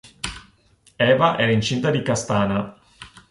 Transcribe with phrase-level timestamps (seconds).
[0.97, 2.75] Eva era incinta di Castana.